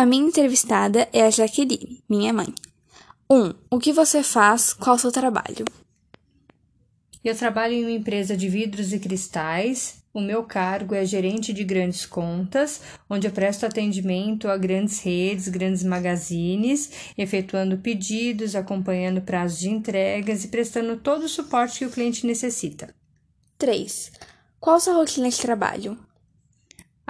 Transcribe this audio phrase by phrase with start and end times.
[0.00, 2.46] A minha entrevistada é a Jaqueline, minha mãe.
[3.30, 3.36] 1.
[3.36, 4.72] Um, o que você faz?
[4.72, 5.66] Qual o seu trabalho?
[7.22, 10.02] Eu trabalho em uma empresa de vidros e cristais.
[10.14, 15.48] O meu cargo é gerente de grandes contas, onde eu presto atendimento a grandes redes,
[15.48, 21.90] grandes magazines, efetuando pedidos, acompanhando prazos de entregas e prestando todo o suporte que o
[21.90, 22.94] cliente necessita.
[23.58, 24.12] 3.
[24.58, 25.98] Qual a sua rotina de trabalho?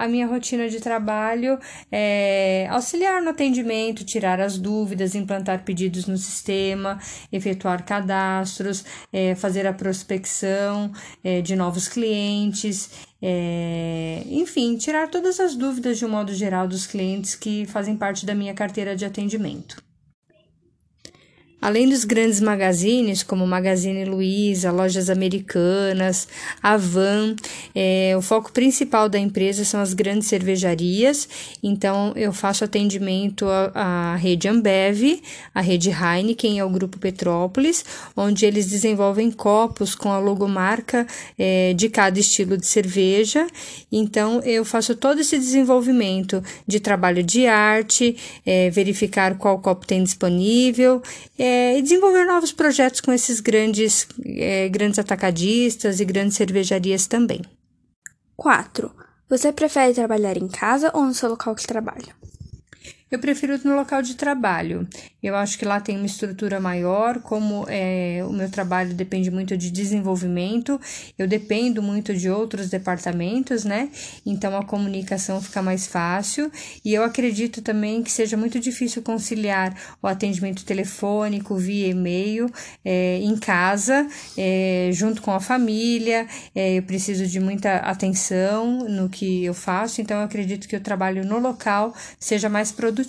[0.00, 1.58] A minha rotina de trabalho
[1.92, 6.98] é auxiliar no atendimento, tirar as dúvidas, implantar pedidos no sistema,
[7.30, 10.90] efetuar cadastros, é, fazer a prospecção
[11.22, 12.88] é, de novos clientes,
[13.20, 18.24] é, enfim, tirar todas as dúvidas de um modo geral dos clientes que fazem parte
[18.24, 19.89] da minha carteira de atendimento.
[21.60, 26.26] Além dos grandes magazines, como Magazine Luiza, lojas americanas,
[26.62, 27.36] Avan,
[27.74, 31.28] é, o foco principal da empresa são as grandes cervejarias.
[31.62, 35.20] Então, eu faço atendimento à, à rede Ambev,
[35.54, 37.84] à rede Heineken e ao Grupo Petrópolis,
[38.16, 41.06] onde eles desenvolvem copos com a logomarca
[41.38, 43.46] é, de cada estilo de cerveja.
[43.92, 50.02] Então, eu faço todo esse desenvolvimento de trabalho de arte, é, verificar qual copo tem
[50.02, 51.02] disponível.
[51.38, 57.08] É, é, e desenvolver novos projetos com esses grandes, é, grandes atacadistas e grandes cervejarias
[57.08, 57.42] também.
[58.36, 58.90] 4.
[59.28, 62.14] Você prefere trabalhar em casa ou no seu local de trabalho?
[63.10, 64.86] Eu prefiro no local de trabalho.
[65.20, 69.56] Eu acho que lá tem uma estrutura maior, como é, o meu trabalho depende muito
[69.56, 70.80] de desenvolvimento,
[71.18, 73.90] eu dependo muito de outros departamentos, né?
[74.24, 76.52] Então a comunicação fica mais fácil
[76.84, 82.48] e eu acredito também que seja muito difícil conciliar o atendimento telefônico via e-mail
[82.84, 84.06] é, em casa,
[84.38, 86.28] é, junto com a família.
[86.54, 90.80] É, eu preciso de muita atenção no que eu faço, então eu acredito que o
[90.80, 92.99] trabalho no local seja mais produtivo.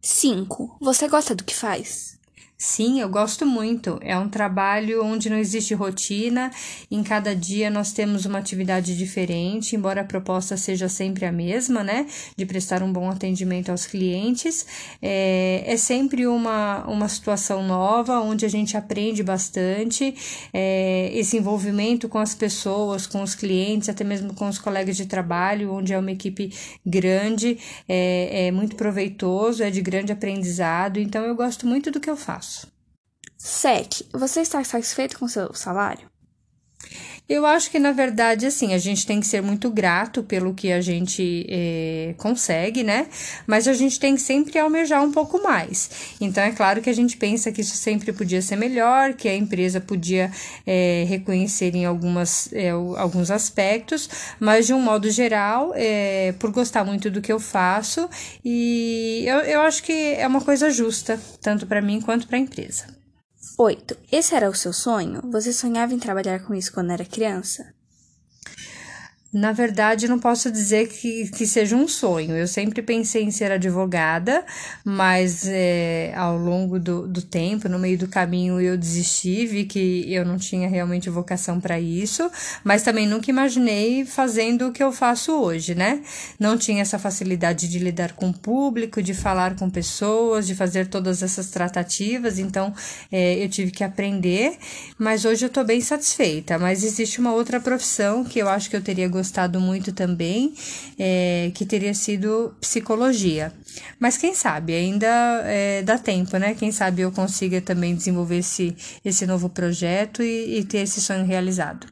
[0.00, 0.76] 5.
[0.80, 2.18] Você gosta do que faz?
[2.56, 3.98] Sim, eu gosto muito.
[4.00, 6.50] É um trabalho onde não existe rotina.
[6.90, 11.82] Em cada dia nós temos uma atividade diferente, embora a proposta seja sempre a mesma,
[11.82, 12.06] né?
[12.36, 14.64] De prestar um bom atendimento aos clientes.
[15.02, 20.14] É, é sempre uma, uma situação nova, onde a gente aprende bastante.
[20.52, 25.06] É, esse envolvimento com as pessoas, com os clientes, até mesmo com os colegas de
[25.06, 26.52] trabalho, onde é uma equipe
[26.86, 30.98] grande, é, é muito proveitoso, é de grande aprendizado.
[30.98, 32.53] Então eu gosto muito do que eu faço.
[33.44, 34.06] 7.
[34.14, 36.08] Você está satisfeito com seu salário?
[37.28, 40.72] Eu acho que, na verdade, assim, a gente tem que ser muito grato pelo que
[40.72, 43.06] a gente é, consegue, né?
[43.46, 46.16] Mas a gente tem que sempre almejar um pouco mais.
[46.22, 49.36] Então, é claro que a gente pensa que isso sempre podia ser melhor, que a
[49.36, 50.32] empresa podia
[50.66, 54.08] é, reconhecer em algumas, é, alguns aspectos,
[54.40, 55.74] mas de um modo geral,
[56.38, 58.08] por gostar muito do que eu faço,
[58.42, 62.40] e eu, eu acho que é uma coisa justa, tanto para mim quanto para a
[62.40, 63.03] empresa.
[63.56, 63.96] 8.
[64.10, 65.20] Esse era o seu sonho?
[65.30, 67.72] Você sonhava em trabalhar com isso quando era criança?
[69.34, 72.36] Na verdade, não posso dizer que, que seja um sonho.
[72.36, 74.44] Eu sempre pensei em ser advogada,
[74.84, 80.04] mas é, ao longo do, do tempo, no meio do caminho, eu desisti, vi que
[80.08, 82.30] eu não tinha realmente vocação para isso,
[82.62, 86.00] mas também nunca imaginei fazendo o que eu faço hoje, né?
[86.38, 90.86] Não tinha essa facilidade de lidar com o público, de falar com pessoas, de fazer
[90.86, 92.72] todas essas tratativas, então
[93.10, 94.56] é, eu tive que aprender,
[94.96, 96.56] mas hoje eu estou bem satisfeita.
[96.56, 100.54] Mas existe uma outra profissão que eu acho que eu teria gostado gostado muito também,
[100.98, 103.52] é, que teria sido psicologia.
[103.98, 105.06] Mas quem sabe, ainda
[105.46, 106.54] é, dá tempo, né?
[106.54, 111.24] Quem sabe eu consiga também desenvolver esse, esse novo projeto e, e ter esse sonho
[111.24, 111.86] realizado.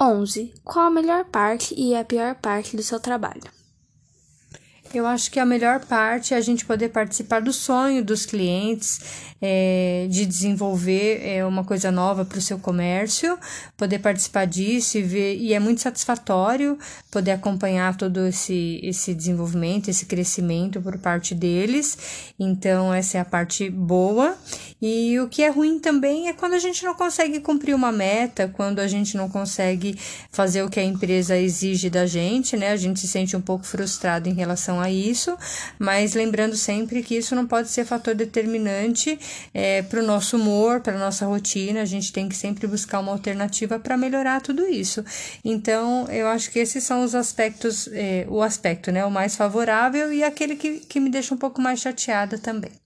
[0.00, 0.54] 11.
[0.64, 3.61] Qual a melhor parte e a pior parte do seu trabalho?
[4.94, 9.00] Eu acho que a melhor parte é a gente poder participar do sonho dos clientes,
[9.40, 13.36] é, de desenvolver é, uma coisa nova para o seu comércio,
[13.76, 16.78] poder participar disso e ver, e é muito satisfatório
[17.10, 22.32] poder acompanhar todo esse, esse desenvolvimento, esse crescimento por parte deles.
[22.38, 24.36] Então, essa é a parte boa.
[24.80, 28.48] E o que é ruim também é quando a gente não consegue cumprir uma meta,
[28.48, 29.96] quando a gente não consegue
[30.30, 32.70] fazer o que a empresa exige da gente, né?
[32.72, 35.36] A gente se sente um pouco frustrado em relação a isso,
[35.78, 39.18] mas lembrando sempre que isso não pode ser fator determinante
[39.54, 43.12] é, para o nosso humor, para nossa rotina, a gente tem que sempre buscar uma
[43.12, 45.04] alternativa para melhorar tudo isso.
[45.44, 50.12] Então, eu acho que esses são os aspectos, é, o aspecto, né, o mais favorável
[50.12, 52.81] e aquele que, que me deixa um pouco mais chateada também.